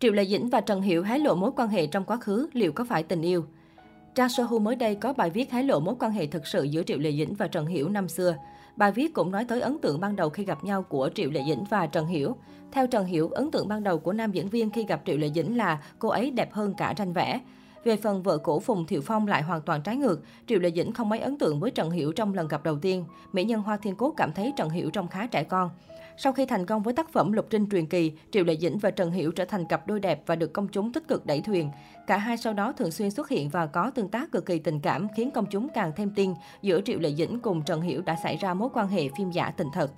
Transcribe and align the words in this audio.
Triệu 0.00 0.12
Lệ 0.12 0.24
Dĩnh 0.24 0.48
và 0.48 0.60
Trần 0.60 0.82
Hiểu 0.82 1.02
hé 1.02 1.18
lộ 1.18 1.34
mối 1.34 1.50
quan 1.56 1.68
hệ 1.68 1.86
trong 1.86 2.04
quá 2.04 2.16
khứ, 2.16 2.48
liệu 2.52 2.72
có 2.72 2.84
phải 2.84 3.02
tình 3.02 3.22
yêu? 3.22 3.44
Trang 4.14 4.28
Sohu 4.28 4.58
mới 4.58 4.76
đây 4.76 4.94
có 4.94 5.12
bài 5.12 5.30
viết 5.30 5.52
hé 5.52 5.62
lộ 5.62 5.80
mối 5.80 5.94
quan 5.98 6.12
hệ 6.12 6.26
thực 6.26 6.46
sự 6.46 6.62
giữa 6.62 6.82
Triệu 6.82 6.98
Lệ 6.98 7.12
Dĩnh 7.12 7.34
và 7.34 7.48
Trần 7.48 7.66
Hiểu 7.66 7.88
năm 7.88 8.08
xưa. 8.08 8.36
Bài 8.76 8.92
viết 8.92 9.14
cũng 9.14 9.30
nói 9.30 9.44
tới 9.44 9.60
ấn 9.60 9.78
tượng 9.78 10.00
ban 10.00 10.16
đầu 10.16 10.30
khi 10.30 10.44
gặp 10.44 10.64
nhau 10.64 10.82
của 10.82 11.10
Triệu 11.14 11.30
Lệ 11.30 11.42
Dĩnh 11.46 11.64
và 11.70 11.86
Trần 11.86 12.06
Hiểu. 12.06 12.36
Theo 12.72 12.86
Trần 12.86 13.06
Hiểu, 13.06 13.28
ấn 13.28 13.50
tượng 13.50 13.68
ban 13.68 13.82
đầu 13.82 13.98
của 13.98 14.12
nam 14.12 14.32
diễn 14.32 14.48
viên 14.48 14.70
khi 14.70 14.84
gặp 14.84 15.02
Triệu 15.06 15.16
Lệ 15.16 15.30
Dĩnh 15.34 15.56
là 15.56 15.82
cô 15.98 16.08
ấy 16.08 16.30
đẹp 16.30 16.52
hơn 16.52 16.74
cả 16.76 16.92
tranh 16.92 17.12
vẽ. 17.12 17.40
Về 17.84 17.96
phần 17.96 18.22
vợ 18.22 18.38
cũ 18.38 18.60
Phùng 18.60 18.86
Thiệu 18.86 19.00
Phong 19.04 19.26
lại 19.26 19.42
hoàn 19.42 19.62
toàn 19.62 19.82
trái 19.82 19.96
ngược, 19.96 20.20
Triệu 20.46 20.58
Lệ 20.58 20.70
Dĩnh 20.70 20.92
không 20.92 21.08
mấy 21.08 21.20
ấn 21.20 21.38
tượng 21.38 21.60
với 21.60 21.70
Trần 21.70 21.90
Hiểu 21.90 22.12
trong 22.12 22.34
lần 22.34 22.48
gặp 22.48 22.64
đầu 22.64 22.78
tiên. 22.78 23.04
Mỹ 23.32 23.44
nhân 23.44 23.62
Hoa 23.62 23.76
Thiên 23.76 23.96
Cốt 23.96 24.14
cảm 24.16 24.32
thấy 24.32 24.52
Trần 24.56 24.70
Hiểu 24.70 24.90
trông 24.90 25.08
khá 25.08 25.26
trẻ 25.26 25.44
con. 25.44 25.70
Sau 26.20 26.32
khi 26.32 26.46
thành 26.46 26.66
công 26.66 26.82
với 26.82 26.94
tác 26.94 27.12
phẩm 27.12 27.32
Lục 27.32 27.46
Trinh 27.50 27.66
truyền 27.70 27.86
kỳ, 27.86 28.12
Triệu 28.30 28.44
Lệ 28.44 28.56
Dĩnh 28.56 28.78
và 28.78 28.90
Trần 28.90 29.10
Hiểu 29.10 29.32
trở 29.32 29.44
thành 29.44 29.64
cặp 29.64 29.86
đôi 29.86 30.00
đẹp 30.00 30.22
và 30.26 30.36
được 30.36 30.52
công 30.52 30.68
chúng 30.68 30.92
tích 30.92 31.08
cực 31.08 31.26
đẩy 31.26 31.40
thuyền. 31.40 31.70
Cả 32.06 32.16
hai 32.16 32.36
sau 32.36 32.52
đó 32.52 32.72
thường 32.72 32.90
xuyên 32.90 33.10
xuất 33.10 33.28
hiện 33.28 33.48
và 33.48 33.66
có 33.66 33.90
tương 33.90 34.08
tác 34.08 34.32
cực 34.32 34.46
kỳ 34.46 34.58
tình 34.58 34.80
cảm, 34.80 35.08
khiến 35.16 35.30
công 35.30 35.46
chúng 35.50 35.68
càng 35.74 35.92
thêm 35.96 36.10
tin 36.14 36.34
giữa 36.62 36.80
Triệu 36.80 36.98
Lệ 36.98 37.14
Dĩnh 37.14 37.40
cùng 37.40 37.62
Trần 37.62 37.80
Hiểu 37.80 38.02
đã 38.02 38.16
xảy 38.22 38.36
ra 38.36 38.54
mối 38.54 38.68
quan 38.74 38.88
hệ 38.88 39.08
phim 39.18 39.30
giả 39.30 39.50
tình 39.50 39.68
thật. 39.72 39.90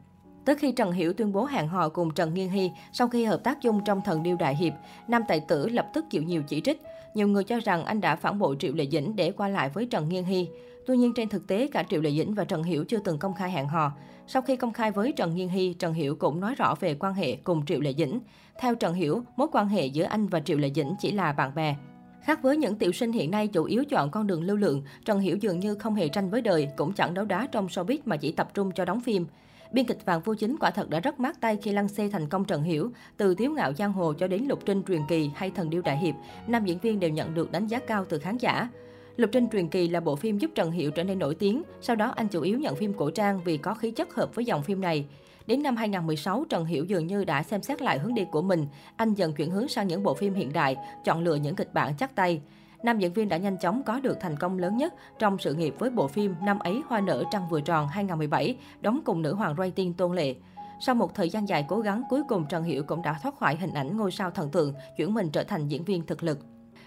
Tới 0.45 0.57
khi 0.57 0.73
Trần 0.73 0.93
Hiểu 0.93 1.13
tuyên 1.13 1.33
bố 1.33 1.45
hẹn 1.45 1.69
hò 1.69 1.89
cùng 1.89 2.15
Trần 2.15 2.35
Nghiên 2.35 2.49
Hy 2.49 2.71
sau 2.93 3.09
khi 3.09 3.25
hợp 3.25 3.45
tác 3.45 3.59
chung 3.63 3.81
trong 3.85 4.01
Thần 4.05 4.23
Điêu 4.23 4.37
Đại 4.37 4.57
Hiệp, 4.57 4.73
nam 5.09 5.23
tài 5.29 5.41
tử 5.41 5.69
lập 5.69 5.87
tức 5.95 6.05
chịu 6.11 6.23
nhiều 6.23 6.43
chỉ 6.43 6.61
trích. 6.61 6.83
Nhiều 7.15 7.29
người 7.29 7.45
cho 7.45 7.59
rằng 7.65 7.85
anh 7.85 8.01
đã 8.01 8.17
phản 8.17 8.39
bội 8.39 8.57
Triệu 8.59 8.75
Lệ 8.75 8.87
Dĩnh 8.93 9.17
để 9.17 9.33
qua 9.33 9.49
lại 9.49 9.69
với 9.69 9.87
Trần 9.87 10.09
Nghiên 10.09 10.25
Hy. 10.25 10.49
Tuy 10.87 10.97
nhiên 10.97 11.13
trên 11.15 11.29
thực 11.29 11.47
tế 11.47 11.69
cả 11.73 11.83
Triệu 11.91 12.01
Lệ 12.01 12.11
Dĩnh 12.11 12.35
và 12.35 12.45
Trần 12.45 12.63
Hiểu 12.63 12.85
chưa 12.85 12.99
từng 12.99 13.19
công 13.19 13.35
khai 13.35 13.51
hẹn 13.51 13.69
hò. 13.69 13.93
Sau 14.27 14.43
khi 14.43 14.57
công 14.57 14.73
khai 14.73 14.91
với 14.91 15.13
Trần 15.13 15.35
Nghiên 15.35 15.49
Hy, 15.49 15.75
Trần 15.79 15.93
Hiểu 15.93 16.17
cũng 16.17 16.41
nói 16.41 16.55
rõ 16.55 16.75
về 16.81 16.95
quan 16.95 17.15
hệ 17.15 17.37
cùng 17.37 17.67
Triệu 17.67 17.81
Lệ 17.81 17.95
Dĩnh. 17.99 18.21
Theo 18.61 18.75
Trần 18.75 18.95
Hiểu, 18.95 19.23
mối 19.37 19.49
quan 19.53 19.69
hệ 19.69 19.87
giữa 19.87 20.05
anh 20.05 20.27
và 20.27 20.41
Triệu 20.41 20.59
Lệ 20.59 20.71
Dĩnh 20.75 20.95
chỉ 21.01 21.13
là 21.13 21.33
bạn 21.33 21.55
bè. 21.55 21.77
Khác 22.23 22.43
với 22.43 22.57
những 22.57 22.75
tiểu 22.75 22.93
sinh 22.93 23.13
hiện 23.13 23.31
nay 23.31 23.49
chủ 23.49 23.65
yếu 23.65 23.85
chọn 23.85 24.11
con 24.11 24.27
đường 24.27 24.43
lưu 24.43 24.57
lượng, 24.57 24.83
Trần 25.05 25.21
Hiểu 25.21 25.37
dường 25.37 25.61
như 25.61 25.75
không 25.75 25.95
hề 25.95 26.09
tranh 26.09 26.31
với 26.31 26.43
đời, 26.43 26.69
cũng 26.77 26.93
chẳng 26.93 27.15
đấu 27.15 27.25
đá 27.25 27.49
trong 27.53 27.67
showbiz 27.67 27.99
mà 28.05 28.17
chỉ 28.17 28.33
tập 28.33 28.51
trung 28.55 28.71
cho 28.75 28.85
đóng 28.85 29.01
phim. 29.01 29.27
Biên 29.73 29.87
kịch 29.87 30.05
Vàng 30.05 30.21
Vô 30.25 30.35
Chính 30.35 30.57
quả 30.61 30.71
thật 30.71 30.91
đã 30.91 31.01
rất 31.01 31.21
mát 31.21 31.41
tay 31.41 31.59
khi 31.63 31.73
lăn 31.73 31.89
xê 31.89 32.09
thành 32.09 32.29
công 32.29 32.45
Trần 32.45 32.63
Hiểu. 32.63 32.91
Từ 33.17 33.35
Tiếu 33.35 33.53
Ngạo 33.53 33.73
Giang 33.73 33.93
Hồ 33.93 34.13
cho 34.13 34.27
đến 34.27 34.45
Lục 34.49 34.59
Trinh 34.67 34.83
Truyền 34.89 35.01
Kỳ 35.09 35.31
hay 35.35 35.51
Thần 35.51 35.71
Điêu 35.71 35.83
Đại 35.83 35.99
Hiệp, 35.99 36.15
nam 36.47 36.65
diễn 36.65 36.79
viên 36.79 37.01
đều 37.01 37.11
nhận 37.11 37.35
được 37.35 37.53
đánh 37.53 37.67
giá 37.67 37.79
cao 37.79 38.05
từ 38.09 38.19
khán 38.19 38.37
giả. 38.37 38.69
Lục 39.17 39.31
Trinh 39.33 39.49
Truyền 39.53 39.69
Kỳ 39.69 39.89
là 39.89 40.01
bộ 40.01 40.17
phim 40.17 40.39
giúp 40.39 40.51
Trần 40.55 40.71
Hiểu 40.71 40.91
trở 40.91 41.05
nên 41.05 41.19
nổi 41.19 41.35
tiếng, 41.35 41.63
sau 41.81 41.97
đó 41.97 42.13
anh 42.17 42.29
chủ 42.29 42.41
yếu 42.43 42.59
nhận 42.59 42.77
phim 42.77 42.95
cổ 42.95 43.11
trang 43.11 43.41
vì 43.45 43.57
có 43.57 43.75
khí 43.75 43.91
chất 43.91 44.15
hợp 44.15 44.35
với 44.35 44.45
dòng 44.45 44.63
phim 44.63 44.81
này. 44.81 45.07
Đến 45.47 45.63
năm 45.63 45.77
2016, 45.77 46.45
Trần 46.49 46.65
Hiểu 46.65 46.85
dường 46.85 47.07
như 47.07 47.25
đã 47.25 47.43
xem 47.43 47.63
xét 47.63 47.83
lại 47.83 47.99
hướng 47.99 48.15
đi 48.15 48.25
của 48.31 48.43
mình. 48.43 48.67
Anh 48.97 49.15
dần 49.15 49.33
chuyển 49.33 49.51
hướng 49.51 49.69
sang 49.69 49.89
những 49.89 50.03
bộ 50.03 50.15
phim 50.15 50.35
hiện 50.35 50.53
đại, 50.53 50.77
chọn 51.05 51.25
lựa 51.25 51.35
những 51.35 51.57
kịch 51.57 51.75
bản 51.75 51.95
chắc 51.99 52.15
tay. 52.15 52.41
Nam 52.83 52.99
diễn 52.99 53.13
viên 53.13 53.29
đã 53.29 53.37
nhanh 53.37 53.59
chóng 53.59 53.83
có 53.83 54.01
được 54.01 54.21
thành 54.21 54.37
công 54.37 54.59
lớn 54.59 54.77
nhất 54.77 54.95
trong 55.19 55.39
sự 55.39 55.55
nghiệp 55.55 55.75
với 55.79 55.91
bộ 55.91 56.09
phim 56.09 56.35
Năm 56.43 56.59
ấy 56.59 56.83
hoa 56.89 57.01
nở 57.01 57.25
trăng 57.31 57.49
vừa 57.49 57.61
tròn 57.61 57.89
2017, 57.89 58.57
đóng 58.81 59.01
cùng 59.05 59.23
nữ 59.23 59.35
hoàng 59.35 59.55
rating 59.59 59.95
Tôn 59.95 60.17
Lệ. 60.17 60.35
Sau 60.81 60.95
một 60.95 61.15
thời 61.15 61.31
gian 61.31 61.49
dài 61.49 61.65
cố 61.69 61.81
gắng, 61.81 62.03
cuối 62.09 62.23
cùng 62.29 62.45
Trần 62.49 62.65
Hiểu 62.65 62.83
cũng 62.83 63.03
đã 63.03 63.19
thoát 63.23 63.39
khỏi 63.39 63.57
hình 63.57 63.75
ảnh 63.75 63.97
ngôi 63.97 64.11
sao 64.11 64.31
thần 64.31 64.51
tượng, 64.51 64.75
chuyển 64.97 65.15
mình 65.15 65.31
trở 65.31 65.45
thành 65.45 65.69
diễn 65.69 65.85
viên 65.85 66.07
thực 66.07 66.23
lực. 66.23 66.39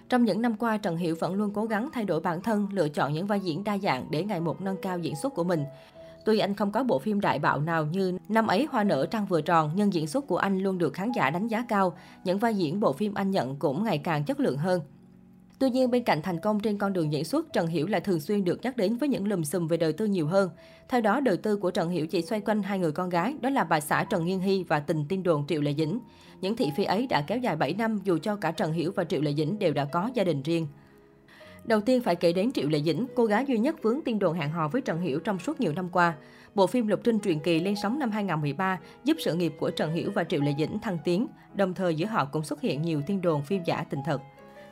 Trong 0.09 0.23
những 0.23 0.41
năm 0.41 0.55
qua, 0.55 0.77
Trần 0.77 0.97
Hiểu 0.97 1.15
vẫn 1.19 1.33
luôn 1.33 1.51
cố 1.53 1.65
gắng 1.65 1.89
thay 1.93 2.05
đổi 2.05 2.19
bản 2.19 2.41
thân, 2.41 2.67
lựa 2.71 2.89
chọn 2.89 3.13
những 3.13 3.27
vai 3.27 3.39
diễn 3.39 3.63
đa 3.63 3.77
dạng 3.77 4.07
để 4.09 4.23
ngày 4.23 4.39
một 4.39 4.61
nâng 4.61 4.81
cao 4.81 4.99
diễn 4.99 5.15
xuất 5.15 5.33
của 5.33 5.43
mình. 5.43 5.65
Tuy 6.25 6.39
anh 6.39 6.55
không 6.55 6.71
có 6.71 6.83
bộ 6.83 6.99
phim 6.99 7.21
đại 7.21 7.39
bạo 7.39 7.59
nào 7.59 7.85
như 7.85 8.17
năm 8.29 8.47
ấy 8.47 8.67
hoa 8.71 8.83
nở 8.83 9.05
trăng 9.11 9.25
vừa 9.25 9.41
tròn, 9.41 9.71
nhưng 9.75 9.93
diễn 9.93 10.07
xuất 10.07 10.27
của 10.27 10.37
anh 10.37 10.59
luôn 10.59 10.77
được 10.77 10.93
khán 10.93 11.11
giả 11.11 11.29
đánh 11.29 11.47
giá 11.47 11.65
cao. 11.67 11.93
Những 12.23 12.37
vai 12.37 12.55
diễn 12.55 12.79
bộ 12.79 12.93
phim 12.93 13.13
anh 13.13 13.31
nhận 13.31 13.55
cũng 13.55 13.83
ngày 13.83 13.97
càng 13.97 14.23
chất 14.23 14.39
lượng 14.39 14.57
hơn. 14.57 14.81
Tuy 15.59 15.69
nhiên, 15.69 15.91
bên 15.91 16.03
cạnh 16.03 16.21
thành 16.21 16.39
công 16.39 16.59
trên 16.59 16.77
con 16.77 16.93
đường 16.93 17.13
diễn 17.13 17.23
xuất, 17.23 17.53
Trần 17.53 17.67
Hiểu 17.67 17.87
lại 17.87 18.01
thường 18.01 18.19
xuyên 18.19 18.43
được 18.43 18.61
nhắc 18.63 18.77
đến 18.77 18.97
với 18.97 19.09
những 19.09 19.27
lùm 19.27 19.43
xùm 19.43 19.67
về 19.67 19.77
đời 19.77 19.93
tư 19.93 20.05
nhiều 20.05 20.27
hơn. 20.27 20.49
Theo 20.89 21.01
đó, 21.01 21.19
đời 21.19 21.37
tư 21.37 21.57
của 21.57 21.71
Trần 21.71 21.89
Hiểu 21.89 22.07
chỉ 22.07 22.21
xoay 22.21 22.41
quanh 22.41 22.63
hai 22.63 22.79
người 22.79 22.91
con 22.91 23.09
gái, 23.09 23.35
đó 23.41 23.49
là 23.49 23.63
bà 23.63 23.79
xã 23.79 24.03
Trần 24.03 24.25
Nghiên 24.25 24.39
Hy 24.39 24.63
và 24.63 24.79
tình 24.79 25.05
tin 25.09 25.23
đồn 25.23 25.47
Triệu 25.47 25.61
Lệ 25.61 25.73
Dĩnh. 25.77 25.99
Những 26.41 26.55
thị 26.55 26.71
phi 26.77 26.83
ấy 26.83 27.07
đã 27.07 27.21
kéo 27.21 27.37
dài 27.37 27.55
7 27.55 27.73
năm 27.73 27.99
dù 28.03 28.17
cho 28.17 28.35
cả 28.35 28.51
Trần 28.51 28.73
Hiểu 28.73 28.91
và 28.95 29.03
Triệu 29.03 29.21
Lệ 29.21 29.33
Dĩnh 29.33 29.59
đều 29.59 29.73
đã 29.73 29.85
có 29.85 30.09
gia 30.13 30.23
đình 30.23 30.43
riêng. 30.43 30.67
Đầu 31.63 31.81
tiên 31.81 32.01
phải 32.01 32.15
kể 32.15 32.33
đến 32.33 32.51
Triệu 32.51 32.69
Lệ 32.69 32.81
Dĩnh, 32.81 33.05
cô 33.15 33.25
gái 33.25 33.45
duy 33.47 33.57
nhất 33.57 33.83
vướng 33.83 34.01
tin 34.05 34.19
đồn 34.19 34.35
hẹn 34.35 34.49
hò 34.49 34.67
với 34.67 34.81
Trần 34.81 35.01
Hiểu 35.01 35.19
trong 35.19 35.39
suốt 35.39 35.61
nhiều 35.61 35.73
năm 35.73 35.89
qua. 35.89 36.15
Bộ 36.55 36.67
phim 36.67 36.87
Lục 36.87 36.99
Trinh 37.03 37.19
truyền 37.19 37.39
kỳ 37.39 37.59
lên 37.59 37.75
sóng 37.81 37.99
năm 37.99 38.11
2013 38.11 38.79
giúp 39.03 39.17
sự 39.19 39.33
nghiệp 39.33 39.53
của 39.59 39.71
Trần 39.71 39.93
Hiểu 39.93 40.11
và 40.15 40.23
Triệu 40.23 40.41
Lệ 40.41 40.53
Dĩnh 40.57 40.79
thăng 40.79 40.97
tiến, 41.03 41.27
đồng 41.53 41.73
thời 41.73 41.95
giữa 41.95 42.05
họ 42.07 42.25
cũng 42.25 42.43
xuất 42.43 42.61
hiện 42.61 42.81
nhiều 42.81 43.01
tin 43.07 43.21
đồn 43.21 43.41
phim 43.41 43.63
giả 43.63 43.85
tình 43.89 43.99
thật. 44.05 44.21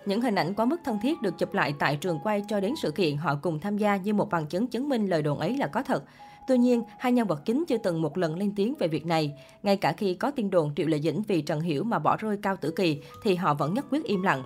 Những 0.06 0.22
hình 0.22 0.36
ảnh 0.36 0.54
quá 0.54 0.66
mức 0.66 0.82
thân 0.84 1.00
thiết 1.02 1.22
được 1.22 1.38
chụp 1.38 1.54
lại 1.54 1.74
tại 1.80 1.96
trường 1.96 2.20
quay 2.24 2.44
cho 2.48 2.60
đến 2.60 2.74
sự 2.82 2.92
kiện 2.92 3.18
họ 3.18 3.36
cùng 3.42 3.60
tham 3.60 3.78
gia 3.78 3.96
như 3.96 4.14
một 4.14 4.30
bằng 4.30 4.46
chứng 4.46 4.68
chứng 4.68 4.90
minh 4.90 5.08
lời 5.08 5.22
đồn 5.22 5.40
ấy 5.40 5.58
là 5.58 5.68
có 5.68 5.84
thật. 5.84 6.04
Tuy 6.48 6.58
nhiên, 6.58 6.84
hai 7.00 7.12
nhân 7.12 7.28
vật 7.28 7.42
chính 7.46 7.66
chưa 7.68 7.78
từng 7.78 8.02
một 8.02 8.18
lần 8.18 8.36
lên 8.36 8.54
tiếng 8.56 8.76
về 8.80 8.88
việc 8.88 9.06
này. 9.06 9.34
Ngay 9.64 9.78
cả 9.78 9.92
khi 9.92 10.14
có 10.14 10.32
tin 10.32 10.50
đồn 10.50 10.76
Triệu 10.76 10.88
Lệ 10.88 11.00
Dĩnh 11.00 11.22
vì 11.28 11.42
Trần 11.42 11.62
Hiểu 11.62 11.84
mà 11.84 12.00
bỏ 12.00 12.18
rơi 12.18 12.38
Cao 12.42 12.56
Tử 12.62 12.72
Kỳ, 12.72 13.02
thì 13.24 13.36
họ 13.36 13.54
vẫn 13.54 13.74
nhất 13.74 13.86
quyết 13.90 14.04
im 14.04 14.22
lặng. 14.22 14.44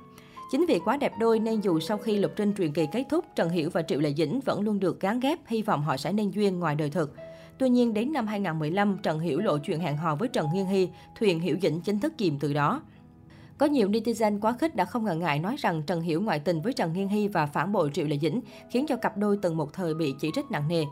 Chính 0.52 0.66
vì 0.68 0.80
quá 0.80 0.98
đẹp 0.98 1.12
đôi 1.20 1.40
nên 1.40 1.62
dù 1.62 1.80
sau 1.80 1.98
khi 1.98 2.18
Lục 2.18 2.32
Trinh 2.36 2.54
truyền 2.58 2.74
kỳ 2.74 2.88
kết 2.92 3.04
thúc, 3.10 3.26
Trần 3.36 3.50
Hiểu 3.50 3.70
và 3.70 3.82
Triệu 3.82 4.00
Lệ 4.00 4.14
Dĩnh 4.14 4.40
vẫn 4.40 4.62
luôn 4.62 4.80
được 4.80 5.00
gán 5.00 5.20
ghép, 5.20 5.48
hy 5.48 5.62
vọng 5.62 5.84
họ 5.84 5.98
sẽ 5.98 6.12
nên 6.12 6.32
duyên 6.32 6.60
ngoài 6.60 6.76
đời 6.76 6.90
thực. 6.90 7.16
Tuy 7.58 7.70
nhiên, 7.70 7.94
đến 7.94 8.14
năm 8.14 8.28
2015, 8.28 8.98
Trần 9.04 9.20
Hiểu 9.20 9.40
lộ 9.40 9.58
chuyện 9.58 9.80
hẹn 9.80 9.98
hò 9.98 10.16
với 10.16 10.28
Trần 10.28 10.46
Nguyên 10.46 10.66
Hy, 10.66 10.90
thuyền 11.20 11.40
Hiểu 11.40 11.58
Dĩnh 11.62 11.82
chính 11.82 12.00
thức 12.00 12.14
chìm 12.18 12.38
từ 12.40 12.54
đó. 12.54 12.82
Có 13.58 13.66
nhiều 13.66 13.90
netizen 13.90 14.40
quá 14.40 14.54
khích 14.60 14.76
đã 14.76 14.86
không 14.86 15.04
ngần 15.04 15.20
ngại 15.20 15.40
nói 15.40 15.56
rằng 15.60 15.84
Trần 15.88 16.02
Hiểu 16.02 16.22
ngoại 16.22 16.40
tình 16.40 16.62
với 16.62 16.74
Trần 16.74 16.94
Nghiên 16.94 17.08
Hy 17.08 17.28
và 17.28 17.46
phản 17.46 17.72
bội 17.72 17.90
Triệu 17.94 18.08
Lệ 18.08 18.18
Dĩnh, 18.18 18.42
khiến 18.70 18.86
cho 18.88 18.96
cặp 18.96 19.18
đôi 19.18 19.40
từng 19.42 19.58
một 19.58 19.74
thời 19.74 19.94
bị 19.94 20.16
chỉ 20.20 20.30
trích 20.36 20.52
nặng 20.52 20.68
nề. 20.68 20.84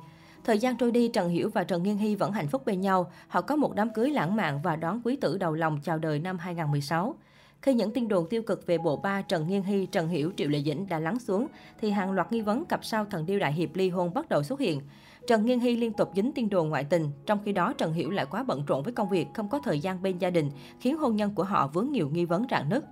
Thời 0.44 0.60
gian 0.60 0.78
trôi 0.78 0.92
đi, 0.92 1.08
Trần 1.08 1.30
Hiểu 1.30 1.50
và 1.54 1.64
Trần 1.64 1.84
Nghiên 1.84 1.98
Hy 1.98 2.16
vẫn 2.16 2.32
hạnh 2.32 2.48
phúc 2.48 2.66
bên 2.66 2.82
nhau. 2.82 3.12
Họ 3.28 3.42
có 3.42 3.56
một 3.56 3.76
đám 3.76 3.94
cưới 3.94 4.10
lãng 4.10 4.36
mạn 4.36 4.62
và 4.64 4.76
đón 4.76 5.02
quý 5.04 5.16
tử 5.16 5.38
đầu 5.38 5.54
lòng 5.54 5.80
chào 5.84 5.98
đời 5.98 6.20
năm 6.20 6.38
2016. 6.38 7.16
Khi 7.62 7.74
những 7.74 7.94
tin 7.94 8.08
đồn 8.08 8.28
tiêu 8.30 8.42
cực 8.42 8.68
về 8.68 8.78
bộ 8.78 8.98
ba 8.98 9.22
Trần 9.22 9.48
Nghiên 9.48 9.62
Hy, 9.62 9.86
Trần 9.86 10.08
Hiểu, 10.08 10.32
Triệu 10.38 10.50
Lệ 10.50 10.62
Dĩnh 10.66 10.88
đã 10.90 11.00
lắng 11.00 11.20
xuống, 11.20 11.48
thì 11.82 11.92
hàng 11.92 12.12
loạt 12.12 12.32
nghi 12.32 12.42
vấn 12.42 12.66
cặp 12.66 12.86
sao 12.86 13.06
thần 13.06 13.26
điêu 13.26 13.40
đại 13.40 13.54
hiệp 13.54 13.76
ly 13.76 13.90
hôn 13.90 14.14
bắt 14.14 14.30
đầu 14.30 14.44
xuất 14.44 14.60
hiện. 14.60 14.82
Trần 15.28 15.46
Nghiên 15.46 15.60
Hy 15.60 15.76
liên 15.76 15.94
tục 15.94 16.12
dính 16.16 16.32
tin 16.32 16.50
đồn 16.50 16.70
ngoại 16.70 16.84
tình, 16.84 17.10
trong 17.26 17.40
khi 17.46 17.52
đó 17.52 17.74
Trần 17.78 17.94
Hiểu 17.94 18.10
lại 18.10 18.26
quá 18.26 18.44
bận 18.44 18.64
rộn 18.68 18.84
với 18.84 18.94
công 18.94 19.10
việc, 19.10 19.28
không 19.34 19.50
có 19.50 19.60
thời 19.60 19.80
gian 19.80 20.02
bên 20.04 20.18
gia 20.18 20.30
đình, 20.30 20.52
khiến 20.80 20.98
hôn 20.98 21.16
nhân 21.16 21.36
của 21.36 21.44
họ 21.44 21.68
vướng 21.68 21.92
nhiều 21.92 22.10
nghi 22.10 22.26
vấn 22.26 22.46
rạn 22.52 22.70
nứt. 22.70 22.84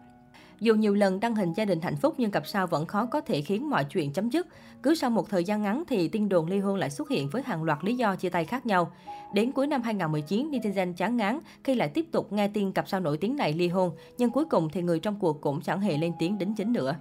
Dù 0.59 0.75
nhiều 0.75 0.93
lần 0.93 1.19
đăng 1.19 1.35
hình 1.35 1.53
gia 1.53 1.65
đình 1.65 1.81
hạnh 1.81 1.95
phúc 1.95 2.15
nhưng 2.17 2.31
cặp 2.31 2.47
sao 2.47 2.67
vẫn 2.67 2.85
khó 2.85 3.05
có 3.05 3.21
thể 3.21 3.41
khiến 3.41 3.69
mọi 3.69 3.83
chuyện 3.83 4.13
chấm 4.13 4.29
dứt. 4.29 4.47
Cứ 4.83 4.95
sau 4.95 5.09
một 5.09 5.29
thời 5.29 5.43
gian 5.43 5.61
ngắn 5.61 5.83
thì 5.87 6.07
tin 6.07 6.29
đồn 6.29 6.47
ly 6.47 6.59
hôn 6.59 6.75
lại 6.75 6.89
xuất 6.89 7.09
hiện 7.09 7.29
với 7.29 7.41
hàng 7.45 7.63
loạt 7.63 7.77
lý 7.81 7.95
do 7.95 8.15
chia 8.15 8.29
tay 8.29 8.45
khác 8.45 8.65
nhau. 8.65 8.91
Đến 9.33 9.51
cuối 9.51 9.67
năm 9.67 9.81
2019, 9.81 10.51
netizen 10.51 10.93
chán 10.93 11.17
ngán 11.17 11.39
khi 11.63 11.75
lại 11.75 11.89
tiếp 11.89 12.05
tục 12.11 12.33
nghe 12.33 12.47
tin 12.47 12.71
cặp 12.71 12.89
sao 12.89 12.99
nổi 12.99 13.17
tiếng 13.17 13.35
này 13.35 13.53
ly 13.53 13.67
hôn, 13.67 13.91
nhưng 14.17 14.29
cuối 14.29 14.45
cùng 14.45 14.69
thì 14.69 14.81
người 14.81 14.99
trong 14.99 15.19
cuộc 15.19 15.41
cũng 15.41 15.61
chẳng 15.61 15.81
hề 15.81 15.97
lên 15.97 16.13
tiếng 16.19 16.37
đính 16.37 16.55
chính 16.55 16.73
nữa. 16.73 16.95